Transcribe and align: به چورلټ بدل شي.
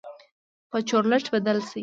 به 0.71 0.77
چورلټ 0.89 1.25
بدل 1.33 1.57
شي. 1.69 1.79